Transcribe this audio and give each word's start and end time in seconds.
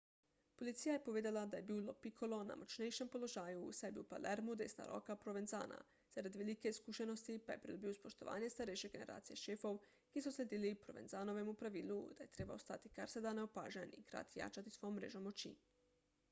policija 0.59 0.93
je 0.93 1.01
povedala 1.07 1.41
da 1.49 1.57
je 1.57 1.65
bil 1.65 1.81
lo 1.89 1.93
piccolo 2.05 2.37
na 2.51 2.55
močnejšem 2.61 3.09
položaju 3.15 3.67
saj 3.79 3.85
je 3.91 3.95
bil 3.97 4.05
v 4.07 4.11
palermu 4.13 4.55
desna 4.61 4.87
roka 4.93 5.17
provenzana 5.25 5.77
zaradi 6.15 6.41
velike 6.43 6.71
izkušenosti 6.77 7.37
pa 7.49 7.57
je 7.59 7.63
pridobil 7.67 7.95
spoštovanje 7.99 8.49
starejše 8.55 8.91
generacije 8.97 9.39
šefov 9.45 9.79
ki 10.15 10.25
so 10.29 10.35
sledili 10.41 10.73
provenzanovemu 10.89 11.57
pravilu 11.63 12.01
da 12.17 12.27
je 12.31 12.35
treba 12.41 12.59
ostati 12.61 12.95
kar 12.99 13.15
se 13.17 13.25
da 13.29 13.35
neopažen 13.41 13.97
in 14.01 14.09
hkrati 14.11 14.43
jačati 14.45 14.77
svojo 14.79 14.97
mrežo 15.01 15.23
moči 15.31 15.57